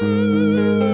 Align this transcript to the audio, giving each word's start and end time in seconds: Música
Música 0.00 0.89